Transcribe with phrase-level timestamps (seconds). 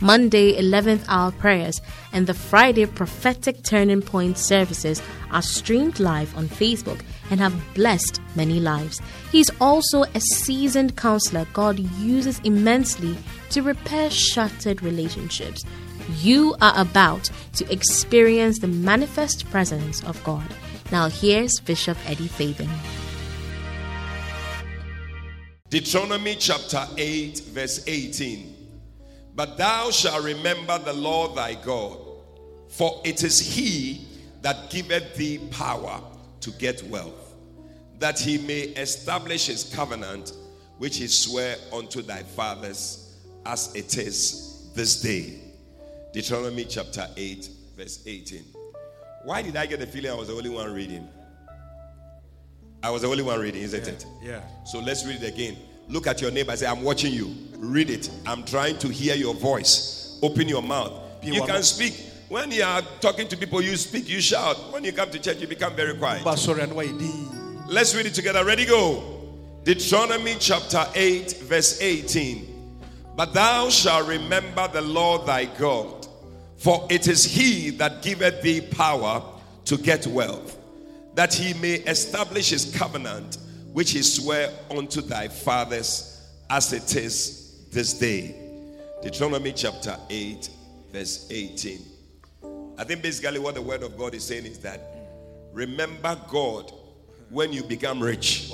[0.00, 1.80] Monday 11th hour prayers,
[2.12, 7.00] and the Friday prophetic turning point services are streamed live on Facebook
[7.30, 9.00] and have blessed many lives.
[9.30, 13.16] He's also a seasoned counselor God uses immensely
[13.50, 15.64] to repair shattered relationships.
[16.18, 20.46] You are about to experience the manifest presence of God.
[20.90, 22.70] Now, here's Bishop Eddie Fabian.
[25.68, 28.49] Deuteronomy chapter 8, verse 18.
[29.40, 31.96] But thou shalt remember the Lord thy God,
[32.68, 34.06] for it is he
[34.42, 36.02] that giveth thee power
[36.42, 37.36] to get wealth,
[38.00, 40.34] that he may establish his covenant,
[40.76, 43.16] which he sware unto thy fathers,
[43.46, 45.40] as it is this day.
[46.12, 48.44] Deuteronomy chapter 8, verse 18.
[49.24, 51.08] Why did I get the feeling I was the only one reading?
[52.82, 54.06] I was the only one reading, isn't yeah, it?
[54.22, 54.64] Yeah.
[54.66, 55.56] So let's read it again.
[55.90, 57.34] Look at your neighbor say, I'm watching you.
[57.56, 58.08] Read it.
[58.24, 60.18] I'm trying to hear your voice.
[60.22, 60.92] Open your mouth.
[61.22, 62.06] You can speak.
[62.28, 64.56] When you are talking to people, you speak, you shout.
[64.72, 66.24] When you come to church, you become very quiet.
[66.24, 66.46] Let's
[67.94, 68.44] read it together.
[68.44, 69.34] Ready, go.
[69.64, 72.46] Deuteronomy chapter 8, verse 18.
[73.16, 76.06] But thou shalt remember the Lord thy God,
[76.56, 79.22] for it is he that giveth thee power
[79.64, 80.56] to get wealth,
[81.14, 83.38] that he may establish his covenant
[83.72, 88.34] which he sware unto thy fathers as it is this day.
[89.02, 90.50] Deuteronomy chapter 8,
[90.92, 91.78] verse 18.
[92.78, 94.80] I think basically what the word of God is saying is that
[95.52, 96.72] remember God
[97.28, 98.48] when you become rich.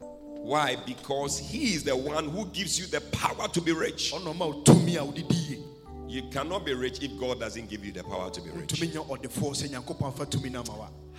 [0.00, 0.76] Why?
[0.86, 4.12] Because He is the one who gives you the power to be rich.
[6.06, 8.80] You cannot be rich if God doesn't give you the power to be rich.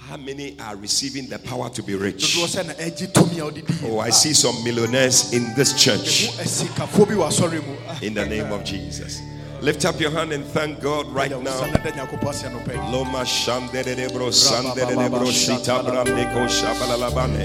[0.07, 2.35] How many are receiving the power to be rich?
[3.83, 6.29] Oh, I see some millionaires in this church.
[8.01, 9.21] In the name of Jesus.
[9.61, 11.59] Lift up your hand and thank God right now.
[12.91, 17.43] Loma shandere de bro sandere de bro sita brande ko shabala labane.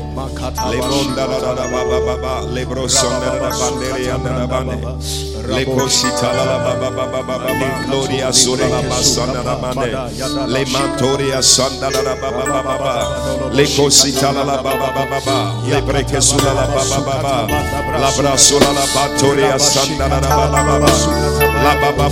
[0.71, 4.79] Lebronda la la la ba ba ba ba lebro la bandere la bane.
[5.45, 8.31] Leko sita la la ba ba ba ba ba ba gloria
[9.43, 9.91] la la bane.
[10.47, 13.51] Le mantoria sanda la la ba ba ba ba ba.
[13.53, 15.69] Leko sita la la ba ba ba ba ba.
[15.69, 17.99] Le breke sura la ba ba ba ba.
[17.99, 20.93] La bra sura la batoria sanda la la ba ba ba ba.
[21.65, 22.04] La ba ba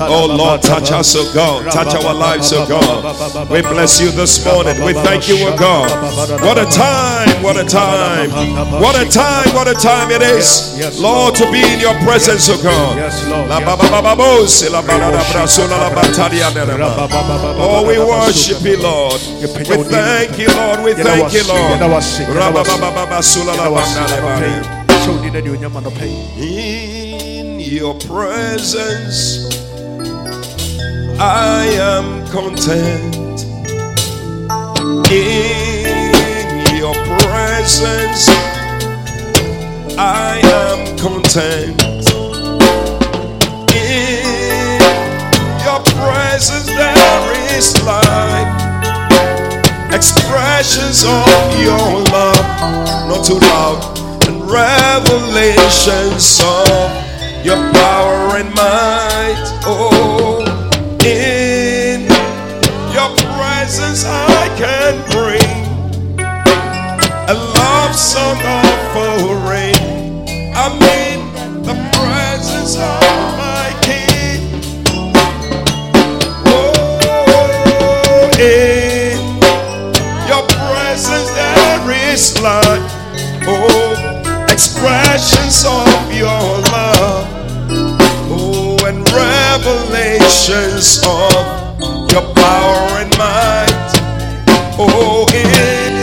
[0.00, 3.50] Oh Lord, touch us, O God, touch our lives, O God.
[3.50, 4.82] We bless you this morning.
[4.84, 5.90] We thank you, O God.
[6.42, 8.30] What a time, what a time,
[8.82, 12.56] what a time, what a time it is, Lord, to be in your presence, O
[12.62, 12.96] God.
[17.60, 19.20] Oh, we worship you, Lord.
[19.68, 20.80] We thank you, Lord.
[20.84, 21.80] We thank you, Lord.
[26.38, 29.46] In your presence,
[31.20, 33.16] I am content.
[35.10, 38.28] In your presence,
[39.98, 41.82] I am content.
[46.38, 48.46] Presence there is life.
[49.92, 52.46] Expressions of your love,
[53.08, 53.82] not too loud,
[54.28, 59.42] and revelations of your power and might.
[59.66, 60.38] Oh,
[61.04, 62.02] in
[62.94, 65.58] your presence I can bring
[67.26, 69.74] a love song offering.
[70.54, 71.07] I'm in
[82.18, 82.92] there is life.
[83.46, 86.42] Oh, expressions of your
[86.72, 87.26] love.
[88.30, 91.80] Oh, and revelations of
[92.10, 93.92] your power and might.
[94.78, 95.94] Oh, in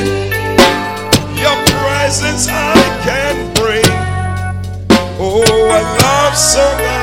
[1.38, 2.74] your presence I
[3.04, 3.86] can bring.
[5.20, 6.95] Oh, a love so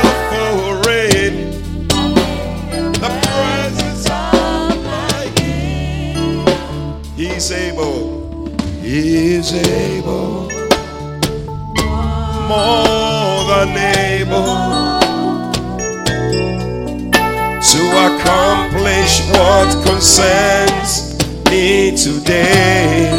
[9.54, 10.48] Able.
[12.48, 14.56] More than able
[17.60, 21.18] to accomplish what concerns
[21.50, 23.10] me today.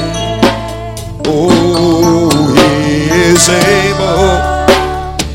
[1.28, 4.42] Oh, He is able.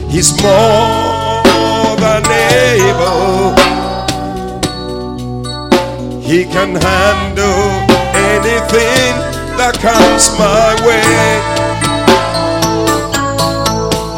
[0.08, 3.54] He's more than able.
[6.20, 9.27] He can handle anything
[9.58, 11.02] that comes my way.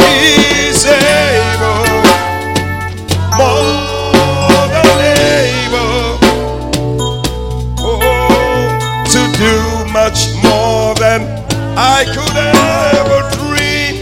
[0.05, 1.87] He's able,
[3.41, 5.01] more than
[5.57, 6.21] able,
[7.81, 8.69] oh,
[9.13, 9.57] to do
[9.91, 11.21] much more than
[11.75, 13.95] I could ever dream.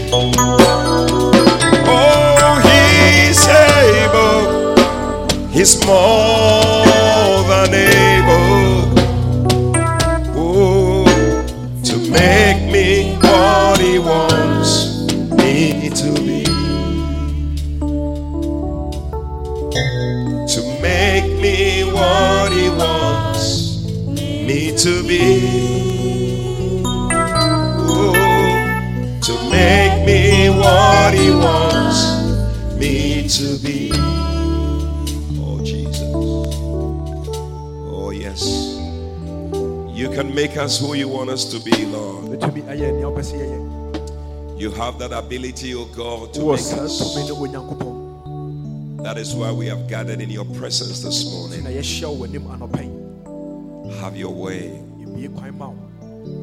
[1.87, 4.75] Oh, he's able,
[5.47, 6.88] he's more
[38.41, 42.41] You can make us who you want us to be, Lord.
[44.59, 47.15] You have that ability, O oh God, to make us.
[49.03, 51.63] That is why we have gathered in your presence this morning.
[54.01, 54.81] Have your way.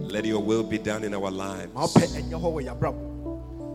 [0.08, 1.72] Let your will be done in our lives.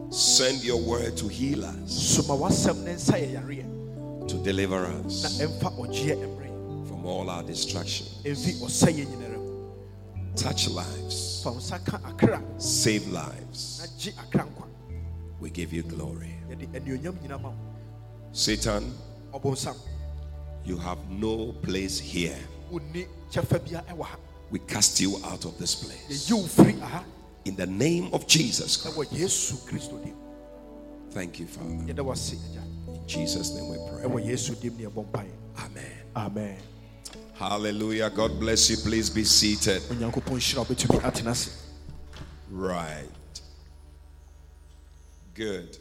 [0.10, 2.18] Send your word to heal us,
[4.28, 5.40] to deliver us
[7.02, 8.22] from all our distractions.
[10.36, 11.46] Touch lives.
[12.58, 14.14] Save lives.
[15.40, 16.36] We give you glory.
[18.32, 18.94] Satan,
[20.64, 22.38] you have no place here.
[22.70, 26.30] We cast you out of this place.
[27.46, 29.56] In the name of Jesus Christ.
[31.12, 31.70] Thank you, Father.
[31.70, 34.04] In Jesus' name we pray.
[35.58, 35.92] Amen.
[36.16, 36.58] Amen.
[37.42, 38.12] Hallelujah.
[38.12, 38.78] God bless you.
[38.78, 39.82] Please be seated.
[42.52, 43.10] Right.
[45.34, 45.76] Good.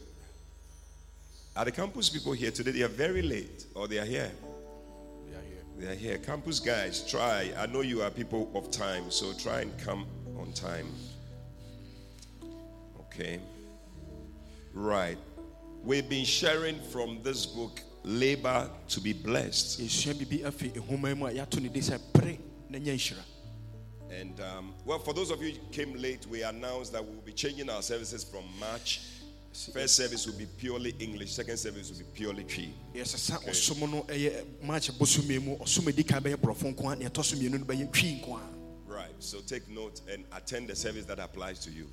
[1.54, 2.70] Are the campus people here today?
[2.70, 4.32] They are very late, or they are here?
[5.28, 5.62] They are here.
[5.76, 6.16] They are here.
[6.16, 7.52] Campus guys, try.
[7.58, 10.06] I know you are people of time, so try and come
[10.38, 10.86] on time.
[13.00, 13.38] Okay.
[14.72, 15.18] Right.
[15.84, 19.78] We've been sharing from this book labor to be blessed.
[24.10, 27.22] And um, well, for those of you who came late, we announced that we will
[27.22, 29.02] be changing our services from March.
[29.72, 31.32] First service will be purely English.
[31.32, 32.72] Second service will be purely Twi.
[32.94, 33.52] Yes, okay.
[38.86, 39.10] Right.
[39.20, 41.86] So take note and attend the service that applies to you.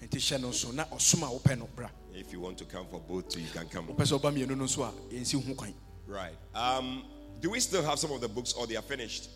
[2.13, 3.87] If you want to come for both, you can come.
[6.07, 6.33] Right.
[6.55, 7.03] Um,
[7.41, 9.29] do we still have some of the books or they are finished?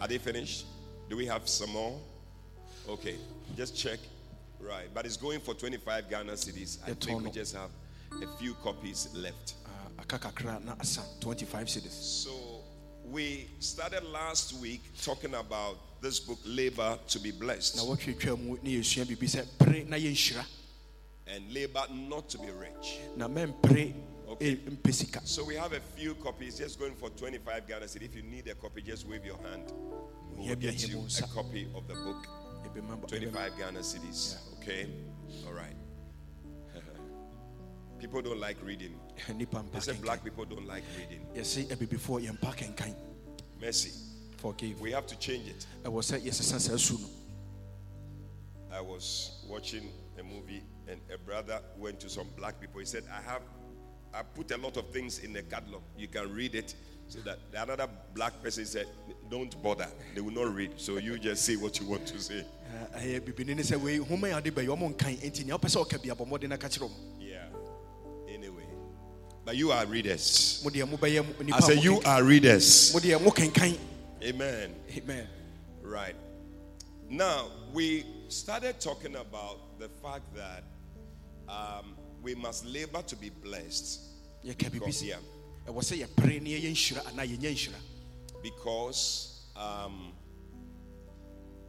[0.00, 0.66] Are they finished?
[1.08, 2.00] Do we have some more?
[2.88, 3.16] Okay,
[3.56, 3.98] just check.
[4.58, 6.78] Right, but it's going for 25 Ghana cedis.
[6.86, 7.70] I think we just have
[8.22, 9.54] a few copies left.
[9.66, 10.02] Uh,
[11.20, 11.90] 25 cedis.
[11.90, 12.30] So
[13.04, 17.76] we started last week talking about this book, Labor to be Blessed.
[21.26, 22.98] And labor not to be rich.
[24.32, 24.58] Okay.
[25.24, 28.02] So we have a few copies just going for 25 Ghana cedis.
[28.02, 29.72] If you need a copy, just wave your hand.
[30.34, 32.26] We'll get you a copy of the book.
[33.08, 34.36] 25 Ghana cedis.
[34.58, 34.86] Okay?
[35.46, 35.76] All right.
[37.98, 38.94] people don't like reading.
[39.72, 41.26] They said black people don't like reading.
[43.60, 43.92] Mercy.
[44.38, 44.80] Forgive.
[44.80, 45.66] We have to change it.
[45.84, 46.22] I was saying,
[48.72, 52.80] I was watching a movie and a brother went to some black people.
[52.80, 53.42] He said, I have
[54.14, 55.82] I put a lot of things in the catalog.
[55.96, 56.74] You can read it.
[57.08, 58.86] So that another black person said,
[59.30, 59.88] Don't bother.
[60.14, 60.72] They will not read.
[60.76, 62.44] So you just say what you want to say.
[67.20, 67.44] Yeah.
[68.28, 68.64] Anyway.
[69.44, 70.62] But you are readers.
[71.56, 72.92] I say you are readers.
[74.22, 74.74] Amen.
[74.96, 75.26] Amen.
[75.82, 76.14] Right.
[77.10, 80.64] Now, we started talking about the fact that
[81.48, 84.00] um, we must labor to be blessed.
[84.70, 85.16] Because, yeah.
[88.42, 90.12] Because um,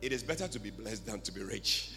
[0.02, 1.92] it is better to be blessed than to be rich.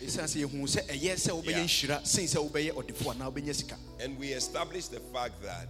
[4.04, 5.68] And we establish the fact that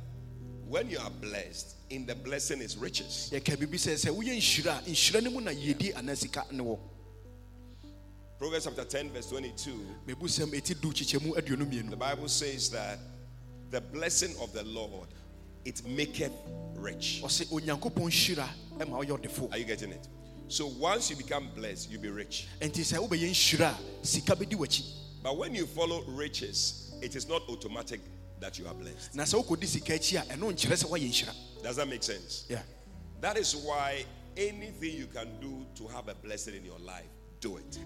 [0.68, 3.30] when you are blessed, in the blessing is riches.
[8.38, 9.80] Proverbs chapter 10, verse 22.
[11.90, 12.98] The Bible says that
[13.70, 15.08] the blessing of the Lord
[15.64, 16.32] it maketh
[16.76, 17.20] rich.
[19.50, 20.08] Are you getting it?
[20.48, 22.46] So once you become blessed, you'll be rich.
[25.22, 28.00] But when you follow riches, it is not automatic
[28.38, 29.14] that you are blessed.
[31.62, 32.44] Does that make sense?
[32.48, 32.62] Yeah.
[33.22, 34.04] That is why
[34.36, 37.08] anything you can do to have a blessing in your life,
[37.40, 37.78] do it.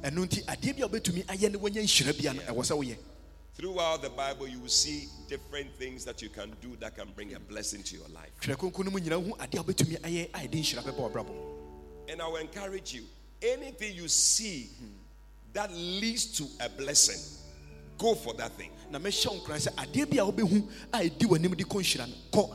[3.56, 7.34] Throughout the Bible, you will see different things that you can do that can bring
[7.34, 8.32] a blessing to your life.
[12.08, 13.04] And I will encourage you
[13.42, 14.70] anything you see
[15.52, 17.18] that leads to a blessing,
[17.98, 18.70] go for that thing.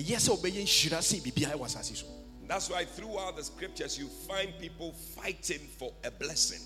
[2.53, 6.59] That's why throughout the scriptures you find people fighting for a blessing.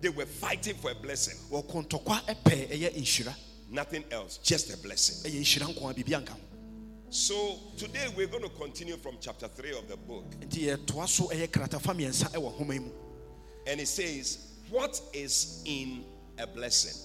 [0.00, 1.36] They were fighting for a blessing.
[3.70, 5.30] Nothing else, just a blessing.
[7.10, 10.24] So today we're going to continue from chapter 3 of the book.
[13.68, 16.02] And it says, What is in
[16.38, 17.04] a blessing?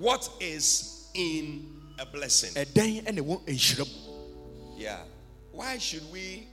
[0.00, 1.66] What is in
[1.98, 2.50] a blessing?
[4.76, 5.00] Yeah.
[5.52, 6.46] Why should we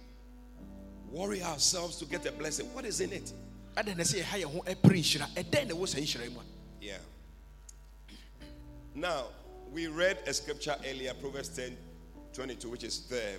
[1.11, 2.73] worry ourselves to get a blessing?
[2.73, 3.31] What is in it?
[6.81, 6.97] Yeah.
[8.95, 9.25] Now,
[9.71, 11.77] we read a scripture earlier, Proverbs 10
[12.33, 13.37] 22, which is there.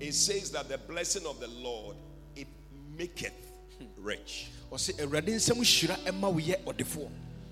[0.00, 1.96] It says that the blessing of the Lord
[2.34, 2.48] it
[2.96, 3.32] maketh
[3.98, 4.50] rich.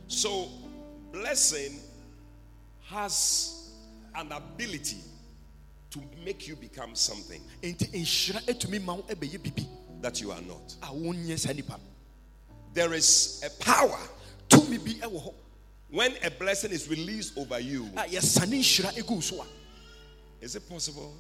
[0.08, 0.48] So,
[1.12, 1.78] blessing
[2.90, 3.70] has
[4.14, 4.99] an ability
[5.90, 7.40] to make you become something
[10.00, 10.76] that you are not.
[12.73, 13.99] There is a power
[15.90, 17.88] when a blessing is released over you.
[20.40, 21.14] Is it possible?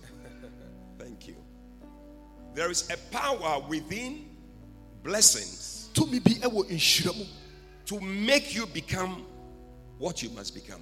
[0.98, 1.36] Thank you.
[2.54, 4.26] There is a power within
[5.02, 9.24] blessings to be able to make you become
[10.00, 10.80] what you must become.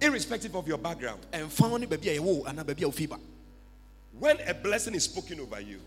[0.00, 1.20] Irrespective of your background.
[4.18, 5.78] When a blessing is spoken over you,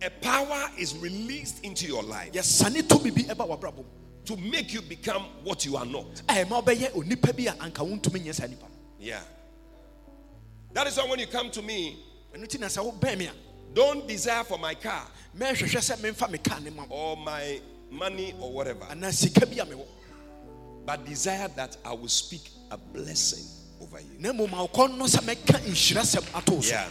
[0.00, 2.32] a power is released into your life
[4.24, 6.22] to make you become what you are not.
[9.00, 9.20] Yeah.
[10.74, 11.96] That is why when you come to me,
[13.74, 15.06] don't desire for my car
[16.90, 17.60] or my
[17.92, 18.86] money or whatever,
[20.86, 23.44] but desire that I will speak a blessing
[23.80, 24.18] over you.
[26.70, 26.88] Yeah.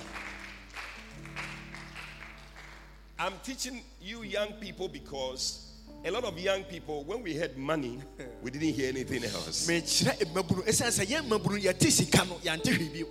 [3.20, 5.68] I'm teaching you young people because
[6.04, 8.00] a lot of young people, when we had money,
[8.42, 9.68] we didn't hear anything else.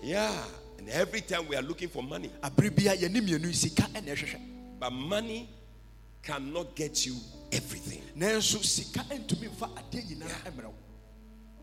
[0.02, 0.42] Yeah.
[0.78, 2.30] And every time we are looking for money.
[4.80, 5.48] But money
[6.22, 7.14] cannot get you
[7.52, 8.02] everything.
[10.28, 10.50] Yeah.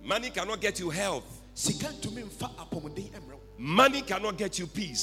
[0.04, 1.42] Money cannot get you health.
[3.58, 5.00] Money cannot get you peace.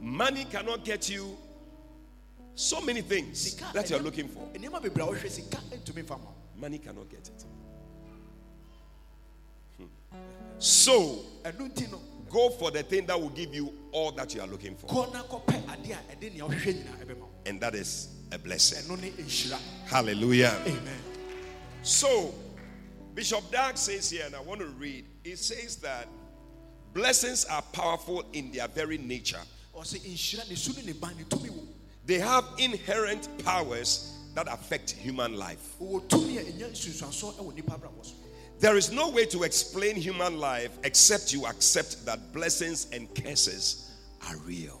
[0.00, 1.36] Money cannot get you
[2.54, 4.46] so many things that you're looking for.
[6.56, 7.44] Money cannot get it.
[9.78, 9.86] Hmm.
[10.58, 11.24] So,
[12.30, 14.86] go for the thing that will give you all that you are looking for.
[17.46, 18.88] And that is a blessing.
[19.86, 20.56] Hallelujah.
[20.66, 21.00] Amen.
[21.82, 22.34] So,
[23.14, 26.08] Bishop Dag says here, and I want to read, it says that
[26.92, 29.40] blessings are powerful in their very nature.
[32.06, 35.76] They have inherent powers that affect human life.
[38.60, 43.92] There is no way to explain human life except you accept that blessings and curses
[44.28, 44.80] are real.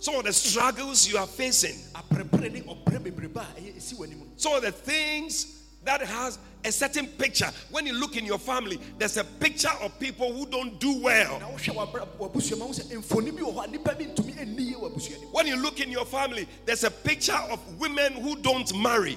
[0.00, 1.74] Some of the struggles you are facing.
[4.36, 7.50] Some of the things that has a certain picture.
[7.70, 11.40] When you look in your family, there's a picture of people who don't do well.
[15.32, 19.16] When you look in your family, there's a picture of women who don't marry.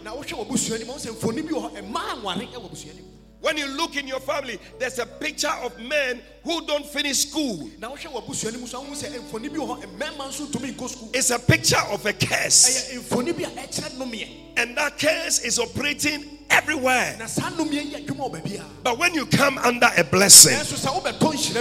[3.41, 7.69] When you look in your family, there's a picture of men who don't finish school.
[11.13, 12.91] It's a picture of a curse.
[14.57, 17.17] And that curse is operating everywhere.
[18.83, 20.57] But when you come under a blessing,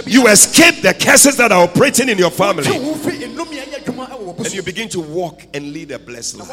[0.05, 2.67] you escape the curses that are operating in your family.
[2.67, 6.51] And you begin to walk and lead a blessed life.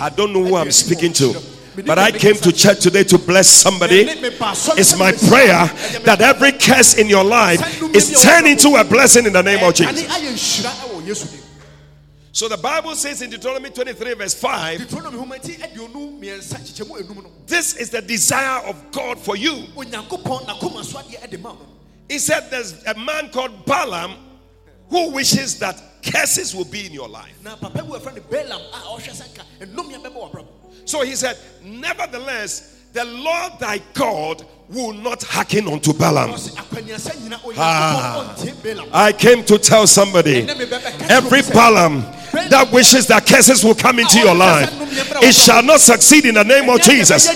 [0.00, 1.34] I don't know who I'm speaking to.
[1.86, 4.02] But I came to church today to bless somebody.
[4.08, 5.68] It's my prayer
[6.04, 7.60] that every curse in your life
[7.94, 10.06] is turned into a blessing in the name of Jesus.
[12.32, 14.88] So the Bible says in Deuteronomy 23, verse 5,
[17.46, 19.64] this is the desire of God for you.
[22.08, 24.14] He said there's a man called Balaam
[24.88, 27.34] who wishes that curses will be in your life.
[30.84, 36.34] So he said, Nevertheless, the Lord thy God will not hearken unto Balaam.
[37.56, 38.36] Ah,
[38.92, 40.48] I came to tell somebody
[41.08, 44.70] every Balaam that wishes that curses will come into your life,
[45.22, 47.28] it shall not succeed in the name of Jesus.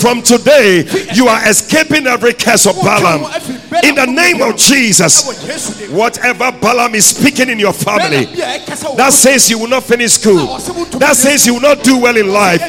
[0.00, 0.84] From today,
[1.14, 3.24] you are escaping every curse of Balaam.
[3.84, 8.26] In the name of Jesus, whatever Balaam is speaking in your family,
[8.96, 10.58] that says you will not finish school,
[10.98, 12.60] that says you will not do well in life,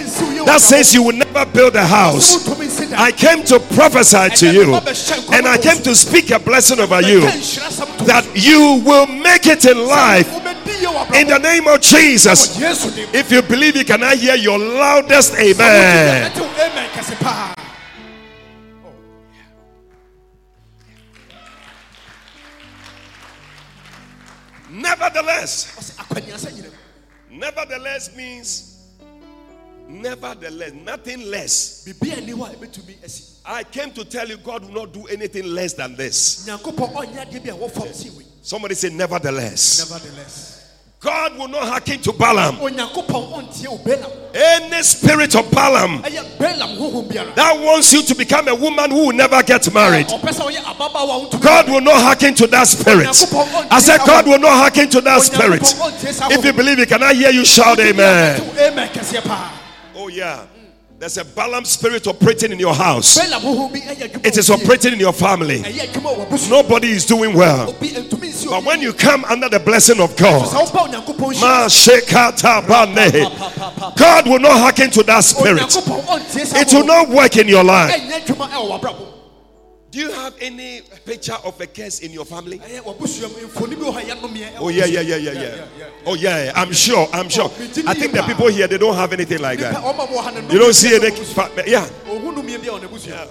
[0.46, 2.48] that says you will never build a house.
[2.94, 4.76] I came to prophesy to you
[5.34, 7.22] and I came to speak a blessing over you
[8.06, 10.43] that you will make it in life
[11.16, 12.58] in the name of Jesus.
[13.14, 16.32] If you believe it, can I hear your loudest amen?
[24.70, 25.98] Nevertheless,
[27.30, 28.74] nevertheless means
[29.88, 31.88] Nevertheless, nothing less.
[33.46, 36.46] I came to tell you God will not do anything less than this.
[38.42, 39.92] Somebody say, Nevertheless.
[39.92, 40.63] Nevertheless.
[41.04, 42.58] God will not hearken to Balaam.
[44.34, 49.72] Any spirit of Balaam that wants you to become a woman who will never get
[49.74, 53.08] married, God will not hearken to that spirit.
[53.70, 55.62] I said, God will not hearken to that spirit.
[56.32, 58.42] If you believe it, can I hear you shout amen?
[59.96, 60.46] Oh, yeah.
[61.04, 63.20] There's a Balaam spirit operating in your house.
[63.20, 65.62] It is operating in your family.
[66.50, 67.74] Nobody is doing well.
[67.74, 70.50] But when you come under the blessing of God,
[73.98, 75.62] God will not hearken to that spirit.
[76.56, 79.13] It will not work in your life.
[79.94, 82.60] Do you have any picture of a curse in your family?
[82.84, 85.66] Oh yeah, yeah, yeah, yeah, yeah.
[86.08, 87.08] Oh yeah, I'm sure.
[87.14, 87.46] I'm sure.
[87.46, 89.76] I think the people here they don't have anything like that.
[90.52, 91.10] You don't see any.
[91.70, 91.88] Yeah.
[93.06, 93.28] yeah.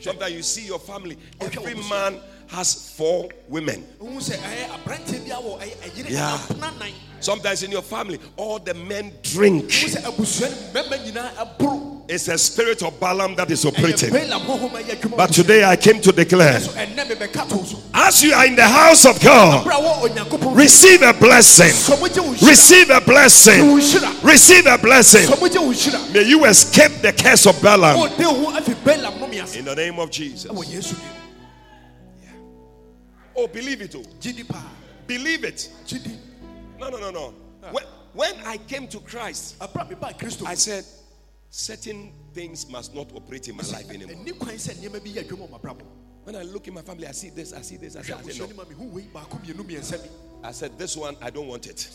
[0.00, 1.16] Sometimes you see your family.
[1.40, 2.18] Every man
[2.50, 3.84] has four women.
[6.08, 6.38] Yeah.
[7.20, 9.66] Sometimes in your family, all the men drink.
[12.08, 14.10] It's a spirit of Balaam that is operating.
[15.16, 16.56] But today I came to declare
[17.94, 19.64] as you are in the house of God,
[20.56, 21.70] receive a blessing.
[22.48, 23.76] Receive a blessing.
[24.24, 25.30] Receive a blessing.
[26.12, 27.96] May you escape the curse of Balaam.
[29.56, 30.50] In the name of Jesus.
[33.40, 33.94] Oh, believe it.
[33.96, 34.04] Oh.
[35.06, 35.70] Believe it.
[36.78, 37.34] No, no, no, no.
[37.70, 39.56] When, when I came to Christ,
[40.44, 40.84] I said,
[41.48, 44.14] certain things must not operate in my life anymore.
[46.24, 48.40] When I look in my family, I see this, I see this, I see this.
[50.42, 51.90] I said, this one, I don't want it.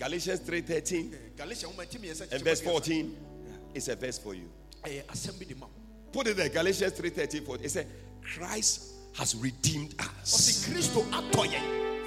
[0.00, 3.16] Galatians 3.13 and verse 14
[3.72, 4.50] is a verse for you.
[6.12, 7.64] Put it there, Galatians 3.13.
[7.64, 7.86] It said,
[8.22, 10.64] Christ has redeemed us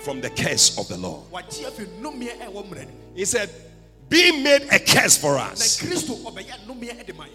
[0.02, 1.22] from the curse of the law.
[3.14, 3.50] He said,
[4.08, 5.80] being made a curse for us.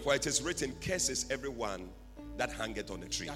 [0.03, 1.89] For it is written, curses everyone
[2.37, 3.29] that hangeth on the tree.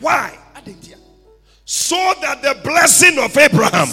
[0.00, 0.38] Why?
[1.68, 3.88] So that the blessing of Abraham.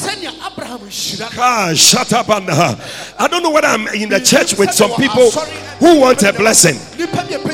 [1.40, 2.76] Ah, shut up and uh,
[3.18, 5.32] I don't know whether I'm in the church with some people
[5.80, 6.76] who want a blessing.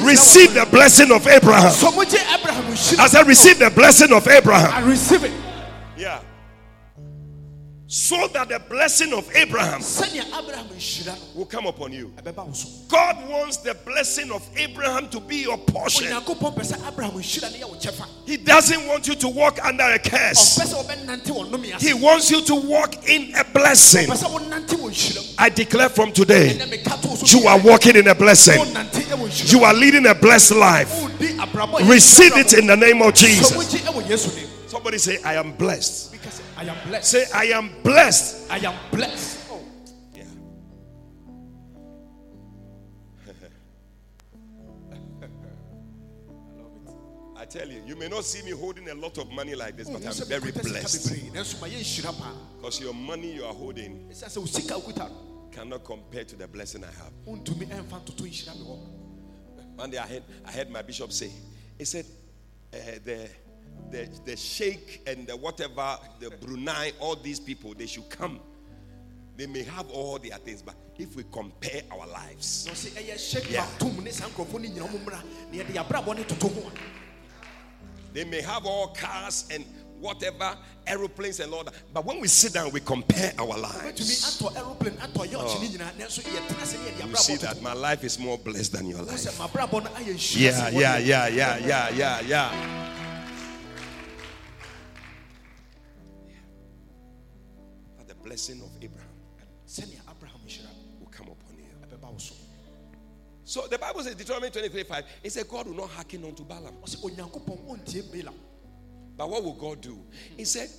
[0.04, 1.68] Receive the blessing of Abraham.
[1.68, 4.84] As I said, receive the blessing of Abraham.
[4.84, 5.32] I receive it.
[5.98, 6.22] Yeah
[7.92, 9.82] so that the blessing of Abraham
[11.34, 12.14] will come upon you.
[12.88, 16.06] God wants the blessing of Abraham to be your portion.
[18.28, 20.60] He doesn't want you to walk under a curse.
[21.80, 24.08] He wants you to walk in a blessing.
[25.40, 26.62] I declare from today,
[27.26, 28.62] you are walking in a blessing.
[29.48, 30.94] You are leading a blessed life.
[31.90, 33.50] Receive it in the name of Jesus.
[34.68, 36.18] Somebody say, I am blessed.
[36.60, 37.10] I am blessed.
[37.10, 38.52] Say, I am blessed.
[38.52, 39.48] I am blessed.
[39.50, 39.62] Oh.
[40.14, 40.24] Yeah.
[44.92, 44.96] I
[46.58, 46.92] love it.
[47.38, 49.90] I tell you, you may not see me holding a lot of money like this,
[49.90, 51.32] but I'm very blessed.
[52.58, 54.12] Because your money you are holding
[55.54, 57.14] cannot compare to the blessing I have.
[57.26, 57.42] One
[59.92, 61.32] day I heard, I heard my bishop say,
[61.78, 62.06] he said,
[62.74, 63.30] uh, the
[63.92, 68.40] the, the sheikh and the whatever, the Brunei, all these people, they should come.
[69.38, 72.68] They may have all their things, but if we compare our lives,
[73.50, 73.66] yeah.
[78.14, 79.64] they may have all cars and
[80.00, 81.74] whatever, aeroplanes and all that.
[81.94, 84.42] But when we sit down, we compare our lives.
[84.42, 85.62] Oh.
[87.10, 89.26] You see that my life is more blessed than your life.
[90.36, 92.89] Yeah, yeah, yeah, yeah, yeah, yeah, yeah.
[98.40, 99.10] Blessing of Abraham
[101.00, 101.66] will come upon you.
[103.44, 106.76] So the Bible says, Deuteronomy 23 5, it said, God will not hearken unto Balaam.
[109.18, 110.00] But what will God do?
[110.38, 110.70] He said,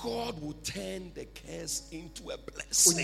[0.00, 2.96] God will turn the curse into a blessing.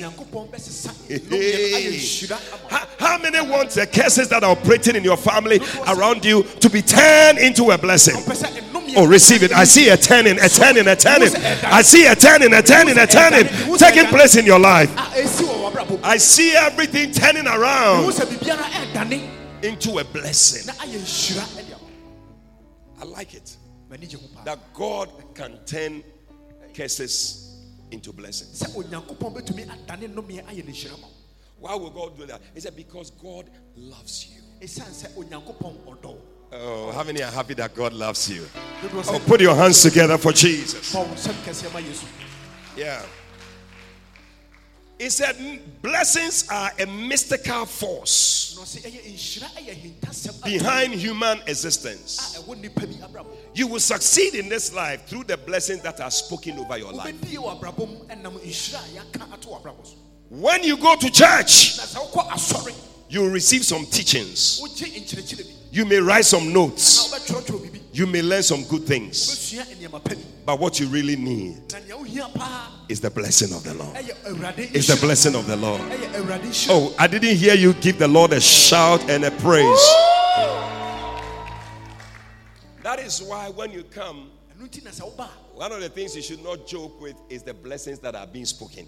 [1.08, 1.98] Hey.
[2.70, 6.70] How, how, many want the curses that are operating in your family around you to
[6.70, 8.14] be turned into a blessing?
[8.96, 9.52] Oh, receive it.
[9.52, 11.34] I see a turning, a turning, a turning.
[11.64, 13.46] I see a turning, a turning, a turning
[13.78, 14.90] taking place in your life.
[16.04, 18.12] I see everything turning around
[19.62, 20.72] into a blessing.
[23.00, 23.56] I like it.
[24.44, 26.02] That God can turn
[26.74, 28.62] curses into blessings.
[31.58, 32.40] Why will God do that?
[32.54, 34.42] He said, Because God loves you.
[36.52, 38.46] Oh, how many are happy that God loves you?
[38.82, 40.94] Oh, put your hands together for Jesus.
[42.76, 43.02] Yeah.
[44.98, 45.36] He said,
[45.82, 48.54] Blessings are a mystical force
[50.42, 52.42] behind human existence.
[53.54, 57.14] You will succeed in this life through the blessings that are spoken over your life.
[60.28, 61.78] When you go to church,
[63.08, 64.60] you will receive some teachings.
[65.70, 67.12] You may write some notes.
[67.92, 69.54] You may learn some good things.
[70.44, 71.56] But what you really need
[72.88, 73.96] is the blessing of the Lord.
[74.74, 75.80] Is the blessing of the Lord.
[76.68, 79.86] Oh, I didn't hear you give the Lord a shout and a praise.
[82.82, 84.30] That is why when you come,
[85.54, 88.44] one of the things you should not joke with is the blessings that are being
[88.44, 88.86] spoken.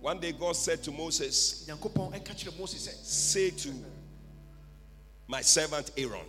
[0.00, 1.64] One day God said to Moses,
[3.02, 3.68] Say to
[5.28, 6.24] my servant Aaron.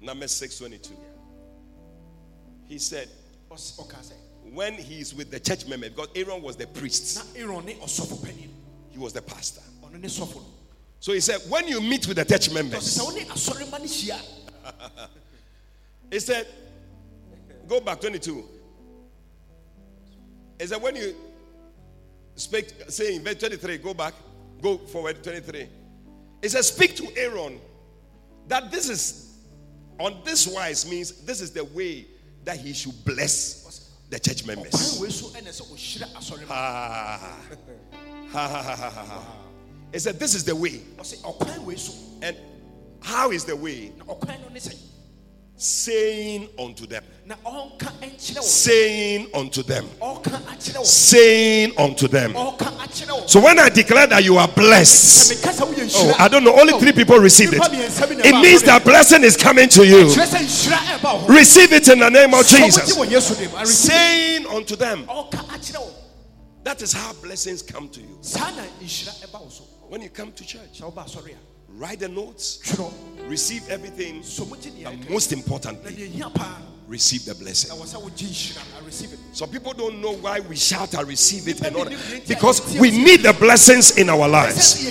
[0.00, 0.94] Number 622.
[2.66, 3.08] He said,
[4.52, 7.44] when he's with the church member, because Aaron was the priest, he
[8.98, 9.60] was the pastor.
[11.00, 12.98] So he said, when you meet with the church members,
[16.10, 16.46] he said,
[17.68, 18.42] go back 22.
[20.58, 21.14] He said, when you
[22.36, 24.14] speak, say in verse 23, go back,
[24.60, 25.68] go forward 23.
[26.42, 27.60] It says, Speak to Aaron
[28.48, 29.38] that this is
[29.98, 32.06] on this wise means this is the way
[32.44, 34.98] that he should bless the church members.
[36.50, 37.36] Ah.
[38.32, 38.48] Ha.
[38.48, 39.36] Ha, ha, ha, ha, ha.
[39.92, 40.80] It said, This is the way.
[42.22, 42.36] And
[43.02, 43.92] how is the way?
[45.62, 47.04] Saying unto them,
[48.18, 49.86] saying unto them,
[50.82, 52.34] saying unto them.
[53.26, 55.46] So when I declare that you are blessed,
[55.94, 57.60] oh, I don't know, only three people received it.
[57.62, 60.06] It means that blessing is coming to you.
[61.32, 62.92] Receive it in the name of Jesus.
[63.64, 65.06] Saying unto them,
[66.64, 68.20] that is how blessings come to you.
[69.88, 70.82] When you come to church,
[71.76, 72.78] Write the notes,
[73.26, 74.22] receive everything,
[74.84, 76.22] but most importantly,
[76.86, 77.70] receive the blessing.
[79.32, 82.24] So people don't know why we shout, I receive it, and all that.
[82.28, 84.84] because we need the blessings in our lives.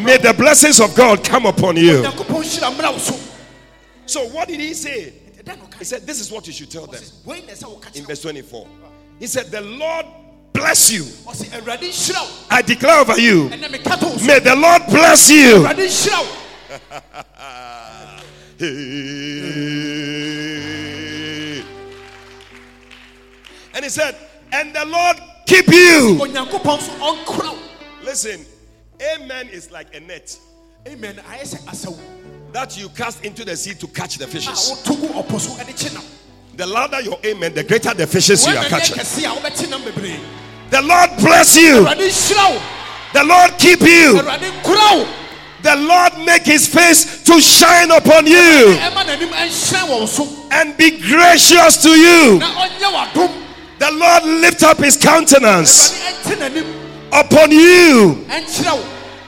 [0.00, 2.04] May the blessings of God come upon you.
[4.06, 5.12] So, what did he say?
[5.78, 7.02] He said, This is what you should tell them.
[7.94, 8.66] In verse 24,
[9.18, 10.06] he said, The Lord
[10.58, 11.04] bless you.
[12.50, 13.48] I declare over you.
[13.48, 15.64] May the Lord bless you.
[23.74, 24.16] and he said,
[24.52, 25.16] And the Lord
[25.46, 26.18] keep you.
[28.02, 28.44] Listen,
[29.14, 30.36] amen is like a net.
[30.88, 31.20] Amen.
[32.52, 34.82] That you cast into the sea to catch the fishes.
[36.56, 38.96] The louder your amen, the greater the fishes you are catching.
[40.70, 41.84] The Lord bless you.
[43.12, 44.20] The Lord keep you.
[45.60, 48.76] The Lord make his face to shine upon you.
[50.52, 52.38] And be gracious to you.
[52.38, 55.94] The Lord lift up his countenance
[57.12, 58.24] upon you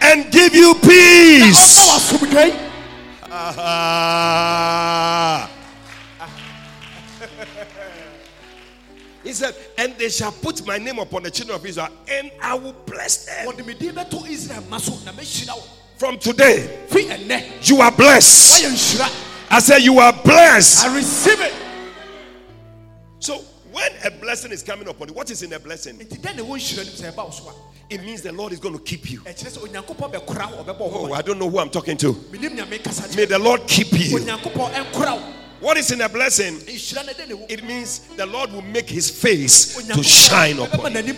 [0.02, 1.80] and give you peace.
[3.32, 5.50] Ah.
[9.22, 12.52] He said, And they shall put my name upon the children of Israel, and I
[12.54, 13.46] will bless them.
[15.96, 16.84] From today,
[17.62, 18.62] you are blessed.
[19.50, 20.84] I said, You are blessed.
[20.84, 21.54] I receive it.
[23.20, 23.38] So,
[23.72, 25.98] when a blessing is coming upon you, what is in a blessing?
[27.90, 29.22] It means the Lord is going to keep you.
[29.26, 32.12] Oh, I don't know who I'm talking to.
[33.16, 34.18] May the Lord keep you.
[35.60, 36.58] What is in a blessing?
[36.66, 41.14] It means the Lord will make his face to shine upon you.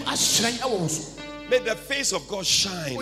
[1.48, 2.96] May the face of God shine.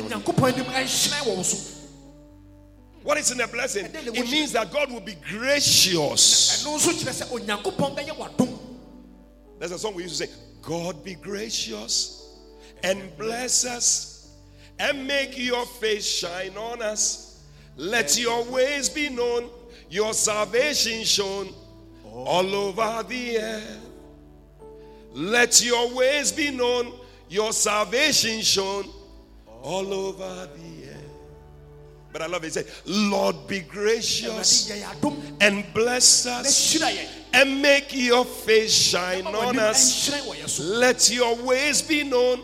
[3.02, 3.86] What is in a blessing?
[3.94, 6.62] It means that God will be gracious.
[9.58, 12.38] There's a song we used to say, God be gracious
[12.82, 14.34] and bless us
[14.78, 17.42] and make your face shine on us.
[17.76, 19.48] Let your ways be known
[19.90, 21.52] your salvation shown
[22.04, 23.86] all over the earth.
[25.12, 26.92] Let your ways be known,
[27.28, 28.88] your salvation shown
[29.62, 30.96] all over the earth.
[32.12, 32.52] But I love it.
[32.52, 34.70] Say, Lord, be gracious
[35.40, 36.72] and bless us
[37.32, 40.60] and make your face shine on us.
[40.60, 42.42] Let your ways be known,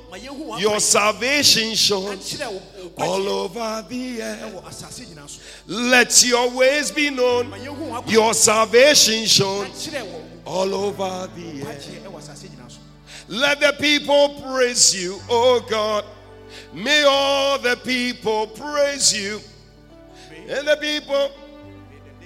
[0.59, 2.19] your salvation shown
[2.99, 5.63] all over the earth.
[5.67, 7.53] Let your ways be known,
[8.07, 9.69] your salvation shown
[10.45, 12.03] all over the earth.
[13.29, 16.05] Let the people praise you, oh God.
[16.73, 19.41] May all the people praise you.
[20.49, 21.33] And the people,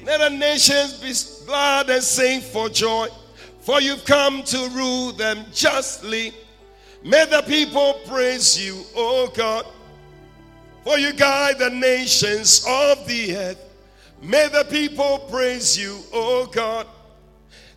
[0.04, 3.08] let the nations be glad and sing for joy,
[3.60, 6.32] for you've come to rule them justly.
[7.04, 9.66] May the people praise you, O God,
[10.84, 13.58] for you guide the nations of the earth.
[14.22, 16.86] May the people praise you, O God.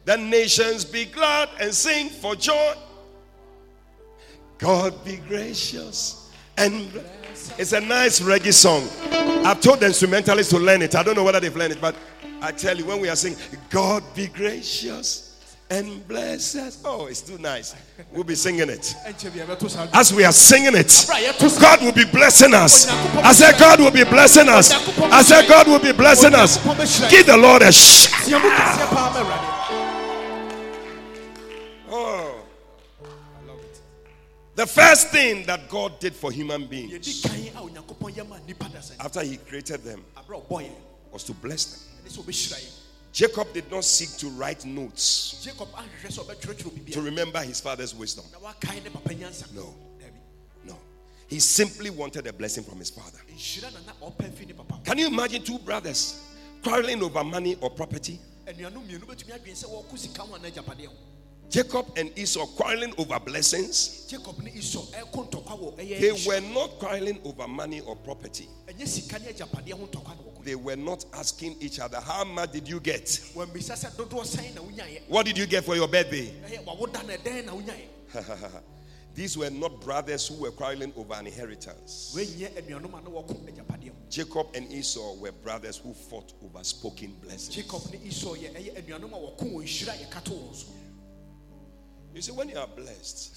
[0.06, 2.74] The nations be glad and sing for joy.
[4.58, 6.24] God be gracious
[6.58, 6.90] and
[7.58, 8.88] it's a nice reggae song.
[9.46, 10.96] I've told the instrumentalists to learn it.
[10.96, 11.96] I don't know whether they've learned it, but
[12.44, 16.82] I tell you, when we are singing, God be gracious and bless us.
[16.84, 17.74] Oh, it's too nice.
[18.12, 18.94] We'll be singing it.
[19.94, 21.06] As we are singing it,
[21.62, 22.90] God will be blessing us.
[22.90, 24.74] I said, God will be blessing us.
[25.00, 26.58] I said, God will be blessing us.
[27.10, 28.12] Give the Lord a shout.
[31.90, 32.44] Oh,
[34.56, 37.26] the first thing that God did for human beings
[39.00, 40.04] after He created them
[41.10, 41.93] was to bless them.
[43.14, 45.46] Jacob did not seek to write notes
[46.94, 48.26] to remember his father's wisdom.
[49.54, 49.74] No.
[50.66, 50.76] No.
[51.28, 53.20] He simply wanted a blessing from his father.
[54.84, 56.16] Can you imagine two brothers
[56.64, 58.20] quarreling over money or property?
[61.50, 64.08] Jacob and Esau quarreling over blessings.
[66.00, 68.48] They were not quarreling over money or property.
[70.44, 73.32] They were not asking each other, How much did you get?
[75.08, 76.34] What did you get for your birthday?
[79.16, 82.14] These were not brothers who were quarreling over an inheritance.
[84.10, 87.56] Jacob and Esau were brothers who fought over spoken blessings.
[92.16, 93.36] You see, when you are blessed,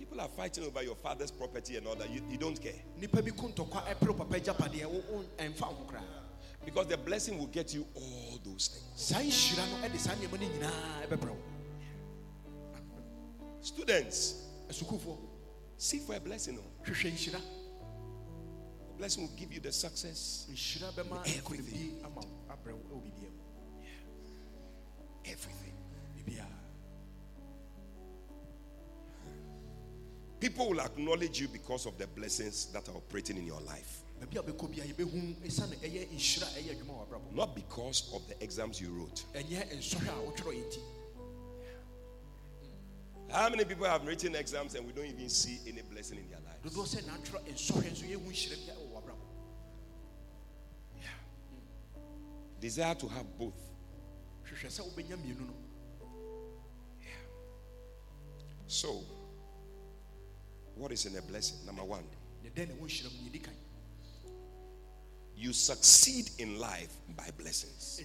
[0.00, 2.08] People are fighting over your father's property and all that.
[2.08, 2.72] You, you don't care.
[6.64, 9.12] Because the blessing will get you all those things.
[13.60, 14.46] Students,
[15.76, 16.58] seek for a blessing.
[16.58, 16.64] Oh.
[18.94, 20.46] A blessing will give you the success.
[21.26, 22.00] Everything.
[25.26, 25.59] Everything.
[30.40, 33.98] People will acknowledge you because of the blessings that are operating in your life.
[37.34, 39.24] Not because of the exams you wrote.
[43.30, 46.40] How many people have written exams and we don't even see any blessing in their
[46.40, 46.58] lives?
[51.00, 51.08] Yeah.
[52.60, 53.54] Desire to have both.
[57.00, 57.08] Yeah.
[58.66, 59.04] So,
[60.80, 61.58] what is in a blessing?
[61.66, 62.02] Number one,
[65.36, 68.00] you succeed in life by blessings.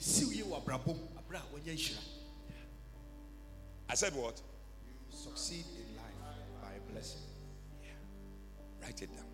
[3.89, 4.41] I said what?
[4.85, 6.19] You succeed in life
[6.61, 7.21] by blessing.
[7.81, 7.91] Yeah.
[8.83, 9.25] Write it down.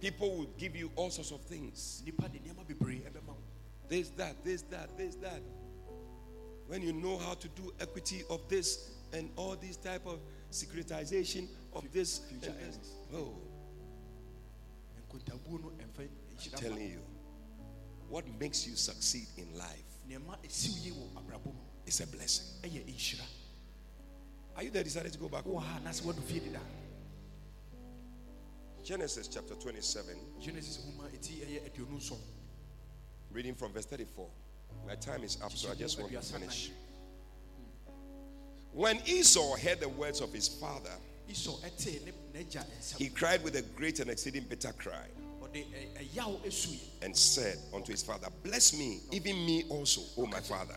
[0.00, 2.02] People will give you all sorts of things.
[3.88, 5.42] This, that, this, that, this, that
[6.70, 10.20] when you know how to do equity of this and all these type of
[10.52, 12.78] securitization of this, future this.
[13.12, 13.34] oh
[16.52, 17.00] I'm telling you
[18.08, 19.82] what makes you succeed in life
[21.86, 22.46] is a blessing.
[24.56, 24.84] Are you there?
[24.84, 25.44] Decided to go back
[28.84, 30.86] Genesis chapter 27 Genesis
[33.32, 34.28] reading from verse 34
[34.86, 36.70] my time is up, so I just want to finish.
[38.72, 40.90] When Esau heard the words of his father,
[42.98, 45.06] he cried with a great and exceeding bitter cry
[47.02, 50.74] and said unto his father, Bless me, even me also, O my father.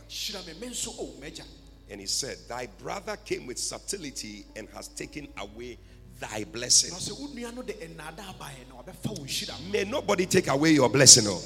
[1.90, 5.78] And he said, Thy brother came with subtlety and has taken away
[6.20, 6.92] thy blessing.
[9.72, 11.26] May nobody take away your blessing.
[11.28, 11.42] Oh.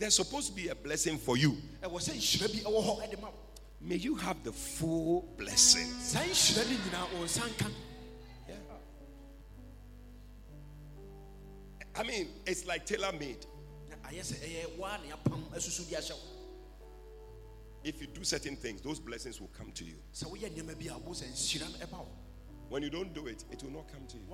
[0.00, 1.58] There's supposed to be a blessing for you.
[3.82, 5.86] May you have the full blessing.
[8.48, 8.54] Yeah.
[11.94, 13.44] I mean, it's like tailor made.
[17.84, 19.96] If you do certain things, those blessings will come to you.
[22.70, 24.24] When you don't do it, it will not come to you.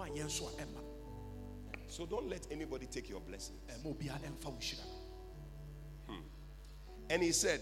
[1.89, 3.59] So don't let anybody take your blessings.
[7.11, 7.61] And he said,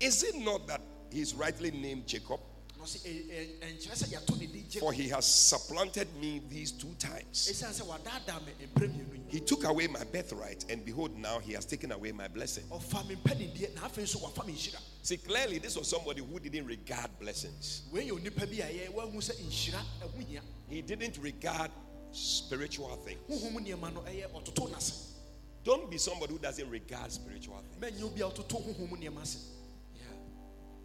[0.00, 2.40] Is it not that he's rightly named Jacob?
[4.80, 7.48] For he has supplanted me these two times.
[9.28, 12.64] He took away my birthright, and behold, now he has taken away my blessing.
[15.02, 17.82] See, clearly, this was somebody who didn't regard blessings.
[20.68, 21.70] He didn't regard
[22.12, 23.18] spiritual things.
[25.68, 28.00] Don't be somebody who doesn't regard spiritual things.
[28.00, 28.06] Yeah.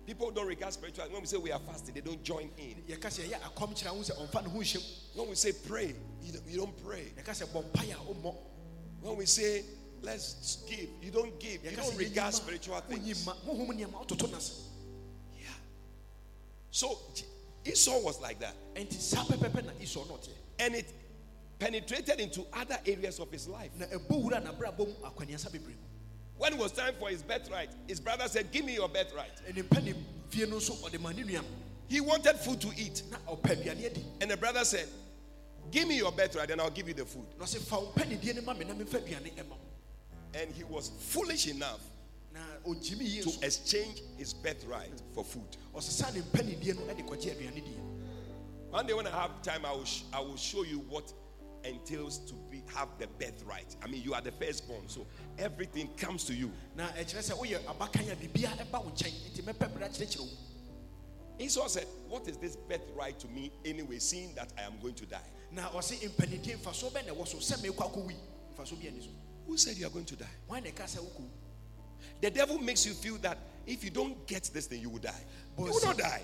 [0.05, 1.05] People don't regard spiritual.
[1.05, 2.83] When we say we are fasting, they don't join in.
[5.15, 7.13] When we say pray, you don't pray.
[8.99, 9.63] When we say
[10.01, 11.63] let's give, you don't give.
[11.63, 13.25] You don't regard spiritual things.
[15.39, 15.47] Yeah.
[16.71, 16.97] So
[17.63, 18.55] Esau was like that.
[18.75, 18.89] And
[20.75, 20.93] it
[21.59, 23.71] penetrated into other areas of his life.
[26.37, 29.31] When it was time for his birthright, his brother said, Give me your birthright.
[31.87, 33.03] He wanted food to eat.
[34.21, 34.87] And the brother said,
[35.71, 37.25] Give me your birthright and I'll give you the food.
[40.33, 41.79] And he was foolish enough
[43.23, 45.55] to exchange his birthright for food.
[48.71, 51.13] One day when I have time, I will, sh- I will show you what
[51.63, 53.75] entails to be have the birthright.
[53.83, 55.05] I mean, you are the firstborn, so
[55.37, 56.51] everything comes to you.
[56.75, 56.89] Now,
[61.39, 65.05] Esau said, What is this birthright to me anyway, seeing that I am going to
[65.05, 65.17] die?
[65.51, 65.69] Now,
[69.47, 70.29] who said you are going to die?
[72.21, 75.23] The devil makes you feel that if you don't get this thing, you will die.
[75.57, 76.21] But You will not die.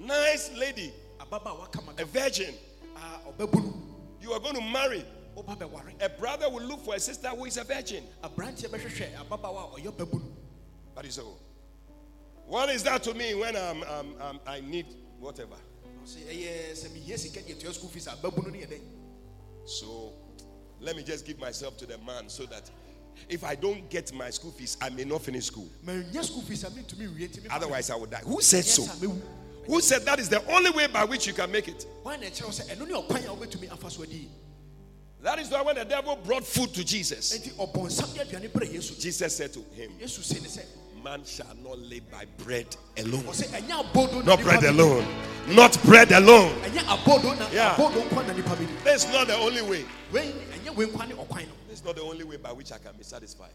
[0.00, 2.54] Nice lady, a virgin.
[4.20, 5.04] You are going to marry.
[6.00, 8.04] A brother will look for a sister who is a virgin.
[8.22, 8.36] But
[11.04, 11.22] you say,
[12.46, 14.86] what is that to me when I'm, I'm, I'm i need
[15.18, 15.54] whatever?
[19.64, 20.12] So
[20.80, 22.70] let me just give myself to the man so that
[23.28, 25.68] if I don't get my school fees, I may not finish school.
[27.50, 28.22] Otherwise, I would die.
[28.24, 28.86] Who said so?
[29.66, 31.86] Who said that is the only way by which you can make it?
[35.22, 37.38] That is why when the devil brought food to Jesus,
[38.98, 39.92] Jesus said to him,
[41.02, 43.24] Man shall not live by bread alone.
[44.24, 45.06] Not bread alone.
[45.48, 46.54] Not bread alone.
[47.52, 47.74] Yeah.
[48.84, 49.84] That's not the only way.
[51.68, 53.50] That's not the only way by which I can be satisfied.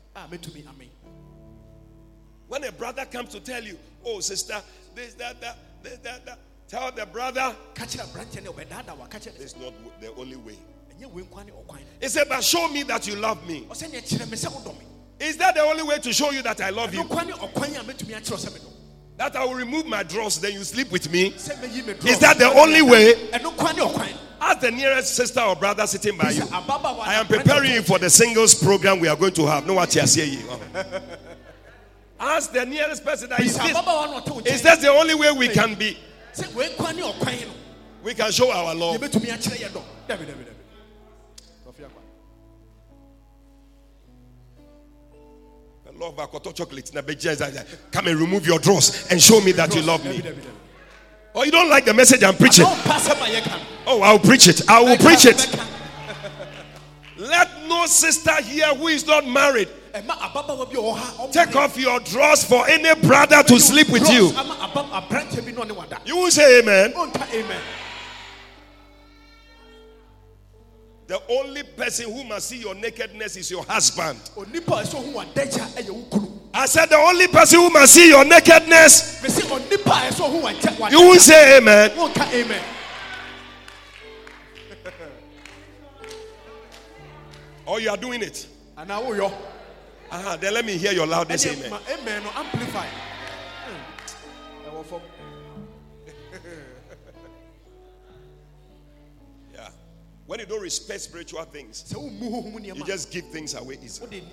[2.47, 4.61] When a brother comes to tell you, oh, sister,
[4.95, 7.95] this, that, that, this, that, that, tell the brother, it's
[9.55, 10.57] not the only way.
[12.01, 13.67] He said, but show me that you love me.
[15.19, 17.03] Is that the only way to show you that I love you?
[19.17, 21.27] That I will remove my drawers, then you sleep with me?
[21.27, 21.47] Is
[22.19, 23.29] that the only way?
[24.41, 26.43] Ask the nearest sister or brother sitting by you.
[26.51, 29.65] I am preparing you for the singles program we are going to have.
[29.65, 30.37] No, what you say.
[32.19, 35.97] Ask the nearest person that is this, is that the only way we can be?
[38.03, 39.01] We can show our love.
[45.97, 46.91] love akoto chocolate
[47.91, 50.21] come and remove your drawers and show me that you love me.
[51.33, 52.65] Or oh, you don't like the message i'm preaching?
[53.87, 54.69] Oh i'll preach it.
[54.69, 55.47] I will preach it.
[57.17, 59.69] let no sister here who is not married
[61.31, 64.31] Take off your drawers for any brother to sleep with you.
[66.05, 66.93] You will say amen.
[66.95, 67.61] Amen.
[71.07, 74.19] The only person who must see your nakedness is your husband.
[76.53, 79.21] I said, the only person who must see your nakedness.
[80.91, 81.91] You will say amen.
[82.33, 82.63] Amen.
[87.65, 88.47] or you are doing it.
[90.15, 91.77] Uh-huh, then let me hear your loudest amen.
[91.91, 92.23] Amen.
[92.33, 92.85] Amplify.
[99.53, 99.67] yeah.
[100.25, 104.23] When you don't respect spiritual things, you just give things away easily.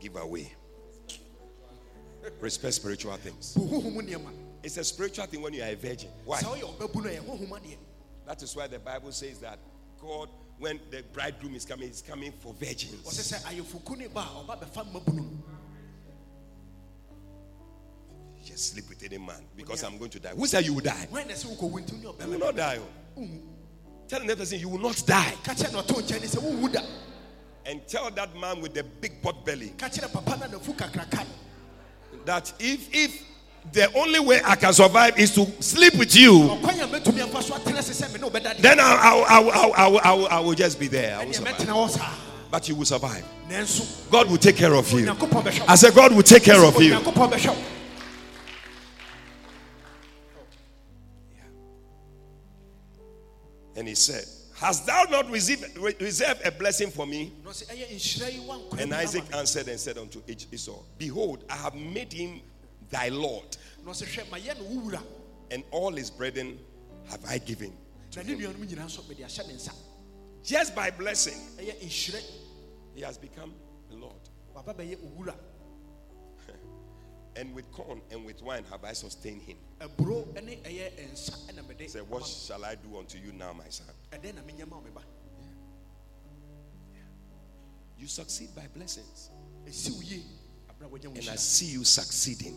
[0.00, 0.54] Give away.
[2.40, 3.58] Respect spiritual things.
[4.62, 6.08] It's a spiritual thing when you are a virgin.
[6.24, 6.40] Why?
[8.26, 9.58] That is why the Bible says that
[10.00, 13.04] God, when the bridegroom is coming, is coming for virgins.
[18.46, 20.30] just sleep with any man because I'm going to die.
[20.30, 21.08] Who said you will die?
[21.12, 21.18] Oh.
[21.18, 22.78] You will not die.
[23.18, 23.28] Oh.
[24.08, 25.34] Tell the person you will not die.
[27.66, 29.72] And tell that man with the big pot belly
[32.24, 33.22] that if if
[33.72, 36.58] the only way I can survive is to sleep with you,
[38.58, 39.40] then I, I,
[39.76, 41.18] I, I, will just be there.
[42.50, 43.24] But you will survive.
[44.10, 45.10] God will take care of you.
[45.68, 46.98] I said, God will take care of you.
[53.76, 54.24] And he said,
[54.58, 57.30] Hast thou not received, reserved a blessing for me?
[58.78, 62.40] And Isaac answered and said unto Esau, Behold, I have made him
[62.90, 63.56] thy Lord,
[65.50, 66.58] and all his brethren
[67.08, 67.72] have I given.
[70.42, 71.38] Just by blessing,
[72.94, 73.52] he has become
[73.92, 74.14] a Lord.
[77.36, 79.58] And with corn and with wine have I sustained him.
[81.88, 83.88] Say, what shall I do unto you now, my son?
[86.94, 87.00] Yeah.
[87.98, 89.30] You succeed by blessings.
[91.18, 92.54] And I see you succeeding.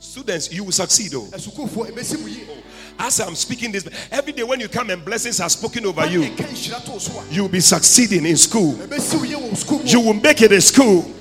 [0.00, 1.12] Students, you will succeed.
[1.14, 1.28] Oh.
[1.32, 2.62] oh.
[2.98, 6.22] As I'm speaking this, every day when you come and blessings are spoken over you,
[7.30, 8.74] you will be succeeding in school.
[9.84, 11.14] You will make it in school.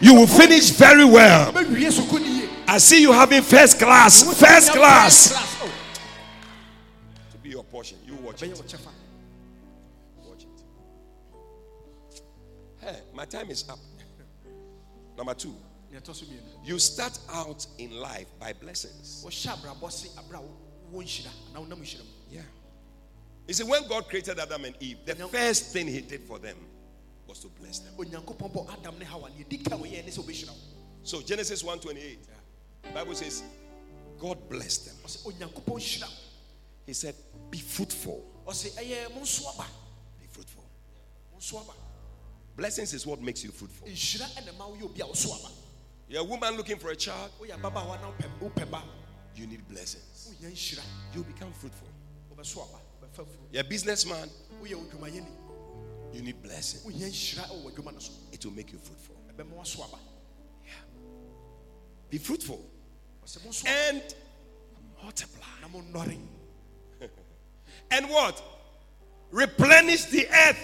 [0.00, 1.52] You will finish very well.
[2.66, 4.22] I see you having first class.
[4.40, 5.60] First class.
[7.32, 7.98] To be your portion.
[8.06, 8.56] You watch it.
[8.56, 10.48] Watch it.
[12.80, 13.78] Hey, my time is up.
[15.18, 15.54] Number two.
[16.64, 19.22] You start out in life by blessings.
[22.30, 22.40] Yeah.
[23.46, 26.56] You see, when God created Adam and Eve, the first thing He did for them
[27.28, 27.94] was to bless them.
[31.02, 32.16] So Genesis 1:28.
[32.94, 33.42] Bible says
[34.18, 34.94] God blessed them.
[36.86, 37.14] He said,
[37.50, 38.22] Be fruitful.
[40.20, 40.64] Be fruitful.
[42.56, 43.88] Blessings is what makes you fruitful.
[46.08, 47.30] You're a woman looking for a child.
[49.36, 50.34] You need blessings.
[50.40, 50.48] You
[51.16, 51.88] will become fruitful.
[53.50, 54.28] You're a businessman.
[54.62, 56.84] You need blessings.
[58.32, 59.16] It will make you fruitful.
[60.64, 60.72] Yeah.
[62.10, 62.60] Be fruitful
[63.66, 64.02] and
[65.02, 65.46] multiply.
[67.90, 68.42] and what?
[69.30, 70.58] Replenish the earth.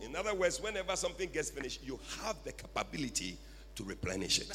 [0.00, 3.36] In other words, whenever something gets finished, you have the capability
[3.76, 4.48] to replenish it.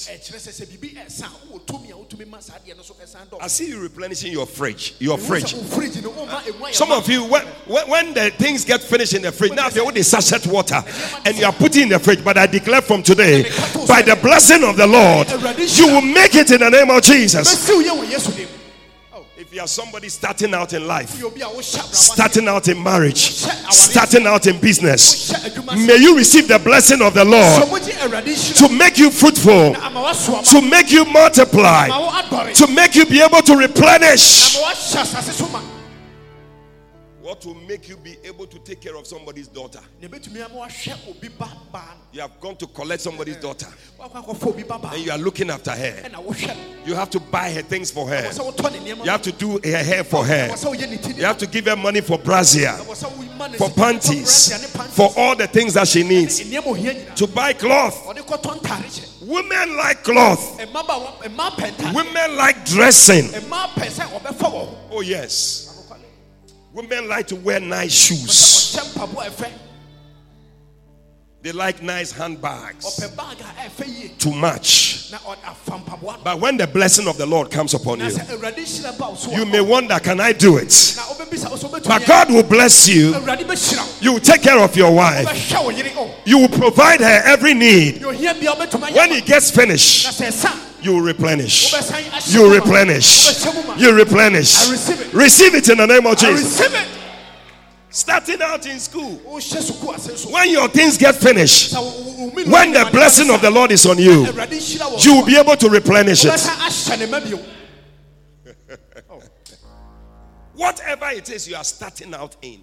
[3.41, 4.95] I see you replenishing your fridge.
[4.99, 5.53] Your fridge.
[5.53, 9.82] Uh, some of you, when, when the things get finished in the fridge, now they
[9.82, 10.82] only sachet water
[11.26, 12.24] and you are putting in the fridge.
[12.24, 13.43] But I declare from today,
[13.88, 15.30] by the blessing of the Lord,
[15.78, 17.70] you will make it in the name of Jesus.
[19.11, 21.09] Oh, if you are somebody starting out in life,
[21.91, 23.32] starting out in marriage,
[23.70, 25.34] starting out in business,
[25.76, 27.63] may you receive the blessing of the Lord
[28.55, 29.76] to make you fruitful,
[30.43, 31.88] to make you multiply,
[32.53, 34.57] to make you be able to replenish.
[37.30, 39.80] What will make you be able to take care of somebody's daughter?
[40.01, 40.09] You
[42.21, 43.67] have gone to collect somebody's daughter
[43.99, 46.09] and you are looking after her.
[46.88, 48.32] You have to buy her things for her.
[49.03, 50.47] You have to do her hair for her.
[50.47, 52.73] You have to give her money for brassiere,
[53.59, 54.51] for panties,
[54.95, 56.39] for all the things that she needs.
[56.39, 58.07] To buy cloth.
[59.21, 60.57] Women like cloth.
[61.93, 63.30] Women like dressing.
[64.91, 65.68] Oh, yes.
[66.74, 68.78] Women like to wear nice shoes.
[71.41, 72.97] They like nice handbags
[74.17, 75.11] to match.
[76.24, 78.09] But when the blessing of the Lord comes upon you,
[79.32, 80.95] you may wonder, can I do it?
[81.88, 83.15] But God will bless you.
[84.01, 85.51] You will take care of your wife.
[86.26, 88.03] You will provide her every need.
[88.03, 90.20] When it gets finished,
[90.82, 91.73] you replenish.
[92.27, 93.45] You replenish.
[93.77, 94.69] You replenish.
[94.69, 96.59] Receive it receive it in the name of Jesus.
[96.59, 96.88] Receive it.
[97.91, 99.15] Starting out in school,
[100.32, 104.27] when your things get finished, when the blessing of the Lord is on you,
[104.99, 106.39] you will be able to replenish it.
[110.53, 112.61] Whatever it is you are starting out in,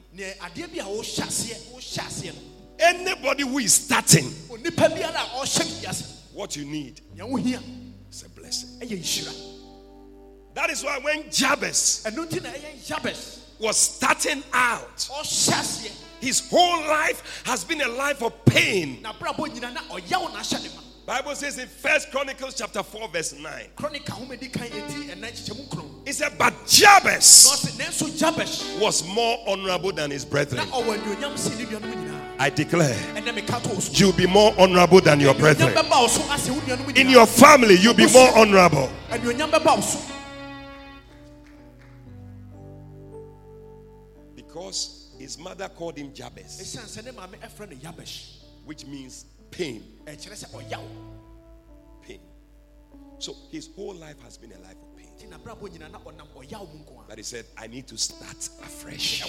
[2.78, 4.26] anybody who is starting,
[6.34, 7.00] what you need
[8.16, 8.70] is a blessing.
[10.54, 12.02] That is why when Jabez
[13.58, 15.08] was starting out,
[16.20, 19.02] his whole life has been a life of pain.
[21.06, 23.66] Bible says in First Chronicles chapter 4, verse 9.
[26.06, 27.44] It said, But Jabez
[28.80, 30.66] was more honorable than his brethren.
[32.38, 32.96] I declare
[33.92, 35.72] you'll be more honorable than your brethren.
[36.94, 38.90] In your family, you'll be more honorable.
[44.34, 46.78] Because his mother called him Jabez,
[48.64, 49.82] which means pain.
[52.02, 52.20] Pain.
[53.18, 55.08] So his whole life has been a life of pain.
[57.08, 59.22] But he said, I need to start afresh.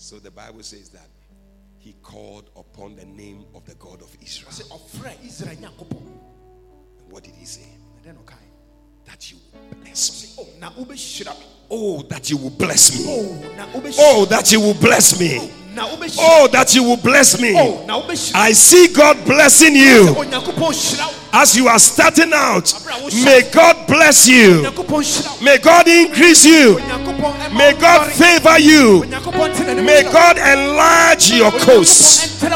[0.00, 1.08] So the Bible says that
[1.76, 4.52] he called upon the name of the God of Israel.
[5.50, 7.66] And what did he say?
[9.06, 9.38] That you
[9.82, 10.46] bless me.
[11.68, 13.06] Oh, that you will bless me.
[13.08, 15.36] Oh, oh that you will bless me.
[15.40, 15.50] Oh,
[16.20, 17.56] oh that you will bless me.
[18.36, 20.14] I see God blessing you.
[21.32, 22.72] As you are starting out,
[23.24, 24.62] may God bless you.
[25.42, 26.78] May God increase you.
[27.18, 29.04] May God favor you.
[29.82, 32.40] May God enlarge your coast.
[32.40, 32.52] That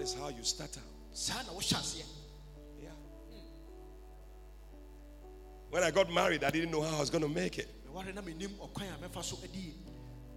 [0.00, 0.84] is how you start out.
[5.70, 7.68] When I got married, I didn't know how I was going to make it.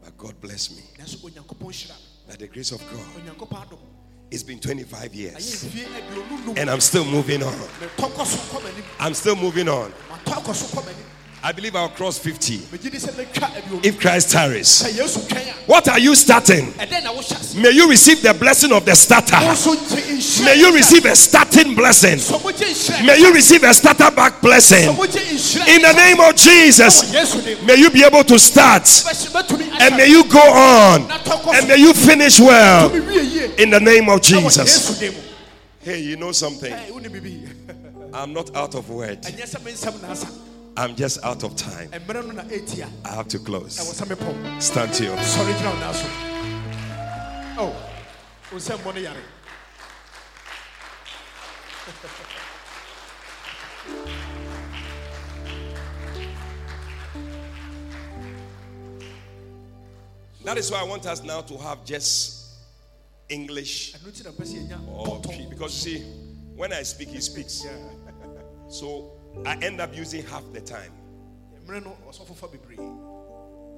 [0.04, 0.84] But God bless me.
[2.28, 3.00] By the grace of God.
[4.32, 5.66] It's been 25 years.
[6.56, 7.54] And I'm still moving on.
[9.00, 9.92] I'm still moving on.
[11.46, 12.70] I believe I'll cross 50
[13.84, 14.82] if Christ tarries.
[15.66, 16.74] What are you starting?
[17.62, 19.36] May you receive the blessing of the starter.
[20.46, 22.20] May you receive a starting blessing.
[23.06, 24.88] May you receive a starter back blessing.
[24.88, 27.12] In the name of Jesus,
[27.66, 28.88] may you be able to start
[29.82, 32.90] and may you go on and may you finish well.
[33.60, 34.98] In the name of Jesus.
[35.82, 36.74] Hey, you know something?
[38.14, 39.26] I'm not out of word.
[40.76, 41.90] I'm just out of time.
[43.06, 43.76] I have to close.
[44.60, 45.18] Stand to your.
[45.20, 45.54] Sorry,
[47.56, 47.76] Oh,
[60.44, 62.56] That is why I want us now to have just
[63.30, 63.96] English
[64.88, 66.00] or because see,
[66.56, 67.66] when I speak, he speaks.
[68.70, 69.12] So
[69.46, 70.92] I end up using half the time.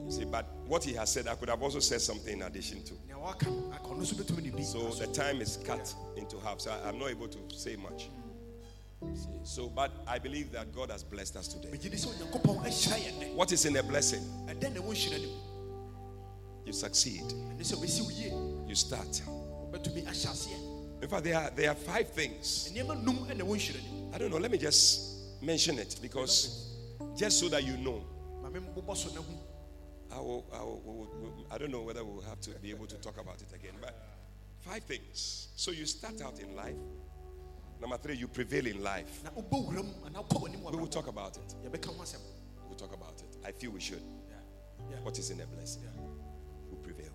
[0.06, 2.84] You see, but what he has said, I could have also said something in addition
[2.84, 2.94] to.
[4.64, 8.10] So the time is cut into half, so I'm not able to say much.
[9.14, 11.70] See, so, but I believe that God has blessed us today.
[13.34, 14.22] What is in a blessing?
[16.66, 17.24] You succeed.
[18.68, 19.22] You start.
[21.02, 22.72] In fact, there are, there are five things.
[22.76, 24.38] I don't know.
[24.38, 26.76] Let me just mention it because
[27.16, 28.04] just so that you know.
[30.12, 33.20] I, will, I, will, I don't know whether we'll have to be able to talk
[33.20, 33.96] about it again, but
[34.60, 35.50] five things.
[35.56, 36.76] So you start out in life.
[37.82, 39.22] Number three, you prevail in life.
[40.72, 41.56] We will talk about it.
[42.68, 43.38] We'll talk about it.
[43.46, 44.02] I feel we should.
[45.04, 45.84] What is in a blessing?
[46.70, 47.12] Who prevail?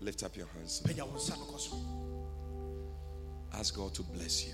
[0.00, 0.82] Lift up your hands.
[3.58, 4.52] Ask God to bless you.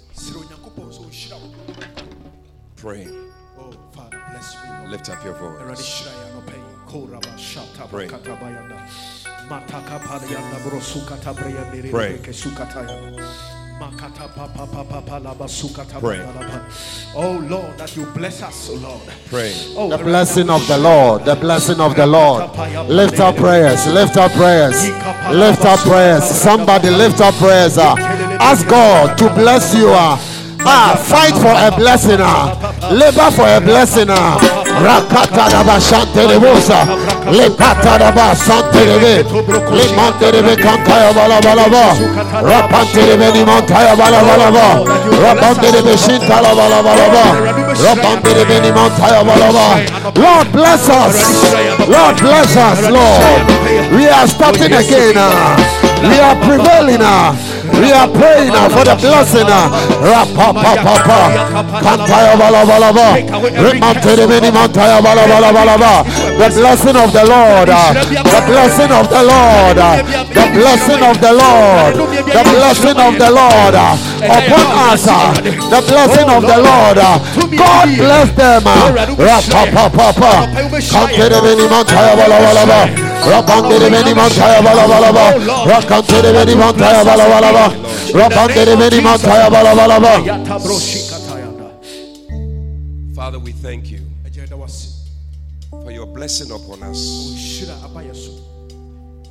[2.76, 3.06] Pray.
[3.58, 4.88] Oh, Father, bless me.
[4.90, 6.02] Lift up your voice.
[7.90, 8.06] Pray.
[11.90, 12.12] Pray.
[16.00, 16.20] Pray.
[17.14, 19.00] Oh Lord, that you bless us, oh Lord.
[19.28, 19.52] Pray.
[19.76, 22.42] Oh, the blessing of the Lord, the blessing of the Lord.
[22.88, 24.88] Lift up prayers, lift up prayers,
[25.30, 26.24] lift up prayers.
[26.24, 27.78] Somebody lift up prayers.
[27.78, 27.94] Uh,
[28.40, 29.88] ask God to bless you.
[30.64, 32.20] Ah, fight for a blessing.
[32.20, 32.52] Ah.
[32.92, 34.08] Labor for a blessing.
[34.10, 34.38] Ah.
[34.80, 36.84] Rakata daba shante de bosa.
[37.30, 39.14] Lepata daba sante de be.
[39.72, 41.84] Limante de be kantaya bala bala ba.
[42.42, 44.66] Rapante de be ni mantaya bala bala ba.
[45.22, 47.24] Rapante de be shintala bala bala ba.
[47.74, 49.66] Rapante de ni mantaya bala ba.
[50.20, 51.16] Lord bless us.
[51.88, 53.92] Lord bless us, Lord.
[53.96, 55.14] We are starting again.
[55.16, 55.56] Ah.
[56.02, 57.00] We are prevailing.
[57.80, 59.46] We are praying uh, for the blessing.
[59.48, 59.68] Uh.
[66.40, 67.68] The blessing of the Lord.
[67.70, 69.76] Uh, the blessing of the Lord.
[70.34, 71.94] The blessing of the Lord.
[72.36, 73.74] The blessing of the Lord
[74.20, 75.04] upon us.
[75.04, 76.98] The blessing of the Lord.
[77.56, 78.64] God bless them.
[93.14, 94.00] Father, we thank you
[95.70, 96.98] for your blessing upon us.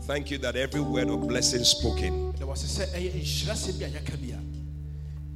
[0.05, 2.33] Thank you that every word of blessing spoken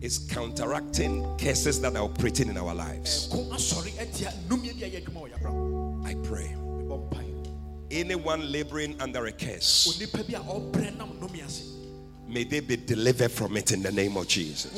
[0.02, 3.30] is counteracting curses that are operating in our lives.
[6.06, 6.56] I pray
[7.94, 10.00] anyone laboring under a curse,
[12.28, 14.72] may they be delivered from it in the name of Jesus.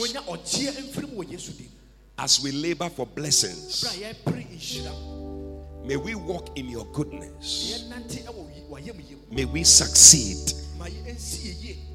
[2.18, 3.84] As we labor for blessings,
[5.86, 7.89] may we walk in your goodness.
[9.32, 10.53] May we succeed.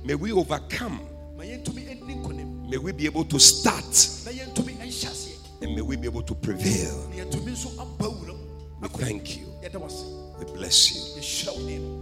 [0.04, 1.00] May we overcome.
[1.36, 4.08] May we be able to start.
[5.62, 7.10] And may we be able to prevail.
[8.80, 9.46] We thank you.
[10.40, 11.00] We bless you.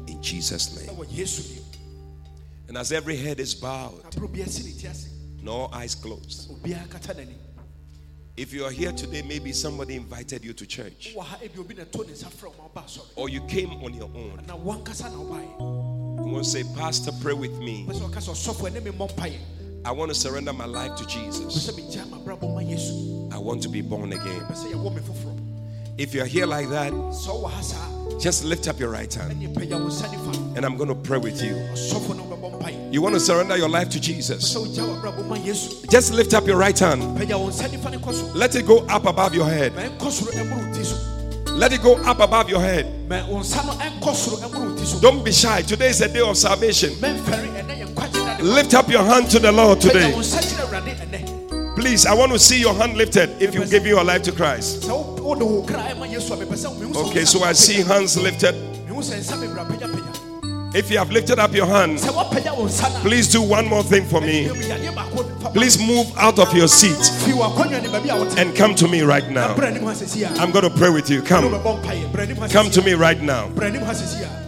[0.06, 0.88] In Jesus' name.
[2.68, 4.04] And as every head is bowed,
[5.42, 6.50] no eyes closed.
[8.36, 11.16] If you are here today, maybe somebody invited you to church,
[13.16, 14.40] or you came on your own.
[14.46, 14.54] You
[16.32, 17.84] want to say, Pastor, pray with me.
[19.84, 21.68] I want to surrender my life to Jesus.
[21.68, 24.46] I want to be born again.
[25.96, 26.92] If you're here like that,
[28.18, 31.56] just lift up your right hand and I'm going to pray with you.
[32.90, 34.54] You want to surrender your life to Jesus?
[35.90, 37.14] Just lift up your right hand.
[38.34, 39.74] Let it go up above your head.
[41.46, 43.08] Let it go up above your head.
[45.00, 45.62] Don't be shy.
[45.62, 46.94] Today is a day of salvation.
[48.40, 50.12] Lift up your hand to the Lord today.
[51.76, 54.88] Please, I want to see your hand lifted if you give your life to Christ.
[56.96, 58.54] Okay, so I see hands lifted.
[60.74, 61.98] If you have lifted up your hand,
[63.02, 64.48] please do one more thing for me.
[65.54, 66.98] Please move out of your seat
[68.38, 69.54] and come to me right now.
[69.54, 71.22] I'm going to pray with you.
[71.22, 71.50] Come.
[72.50, 73.48] Come to me right now.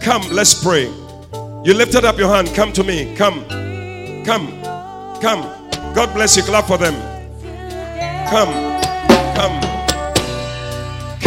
[0.00, 0.84] Come, let's pray.
[1.64, 2.54] You lifted up your hand.
[2.54, 3.14] Come to me.
[3.16, 3.44] Come.
[4.24, 4.62] Come.
[5.20, 5.42] Come.
[5.94, 6.42] God bless you.
[6.42, 6.94] Clap for them.
[8.30, 8.80] Come.
[9.36, 9.69] Come.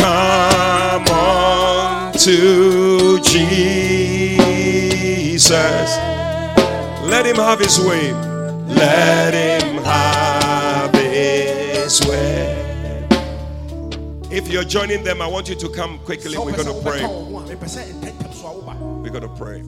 [0.04, 4.38] Come on to Jesus.
[7.08, 8.12] Let him have his way.
[8.68, 13.08] Let him have his way.
[14.30, 16.38] If you're joining them, I want you to come quickly.
[16.38, 17.06] We're going to pray.
[17.06, 17.48] We're
[19.10, 19.64] going to pray.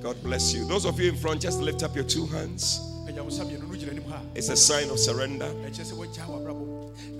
[0.00, 0.64] God bless you.
[0.64, 2.80] Those of you in front, just lift up your two hands.
[4.34, 5.52] It's a sign of surrender.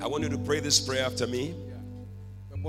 [0.00, 1.54] I want you to pray this prayer after me.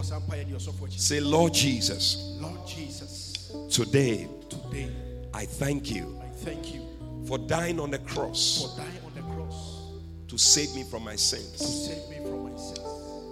[0.03, 2.37] Say, Lord Jesus.
[2.39, 3.51] Lord Jesus.
[3.69, 4.91] Today, today
[5.33, 6.19] I thank you.
[6.23, 6.81] I thank you
[7.27, 8.61] for dying on the cross.
[8.61, 9.91] For dying on the cross
[10.27, 11.51] to save me from my sins.
[11.53, 12.79] To save me from my sins.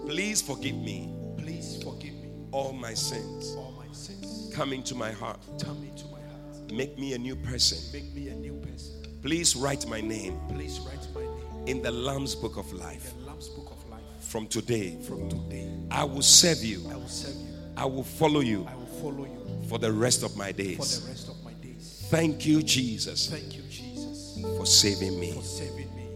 [0.08, 1.14] Please forgive me.
[1.38, 3.56] Please forgive me all my sins.
[3.56, 4.52] All my sins.
[4.54, 5.40] Come into my heart.
[5.62, 6.72] Come into my heart.
[6.72, 7.78] Make me a new person.
[7.94, 9.06] Make me a new person.
[9.22, 10.40] Please write my name.
[10.50, 12.74] Please write my name in the Lamb's book of life.
[12.74, 13.25] In the Lamb's book of life.
[14.36, 14.98] From today.
[15.08, 15.72] From today.
[15.90, 16.86] I will serve you.
[16.92, 17.56] I will serve you.
[17.78, 18.68] I will follow you.
[18.70, 20.76] I will follow you for the rest of my days.
[20.76, 22.06] For the rest of my days.
[22.10, 23.30] Thank you, Jesus.
[23.30, 25.32] Thank you, Jesus, for saving me.
[25.32, 26.10] For saving me.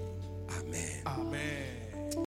[0.59, 1.01] Amen.
[1.07, 2.25] Amen.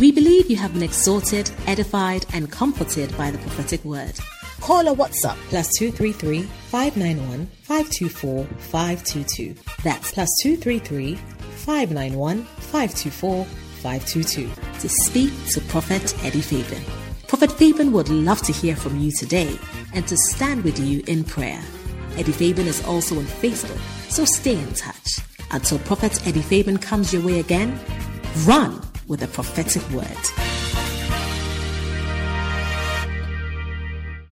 [0.00, 4.18] We believe you have been exhorted, edified, and comforted by the prophetic word.
[4.62, 9.54] Call or WhatsApp plus 233 591 524 522.
[9.82, 11.18] That's plus 233
[11.62, 14.50] 591 524 522
[14.80, 16.82] to speak to Prophet Eddie Fabian.
[17.28, 19.56] Prophet Fabian would love to hear from you today
[19.94, 21.62] and to stand with you in prayer.
[22.16, 23.78] Eddie Fabian is also on Facebook,
[24.10, 25.20] so stay in touch.
[25.52, 27.78] Until Prophet Eddie Fabian comes your way again,
[28.44, 30.61] run with a prophetic word.